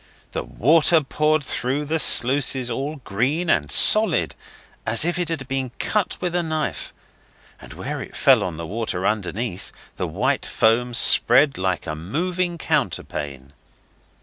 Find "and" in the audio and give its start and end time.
3.51-3.71, 7.61-7.73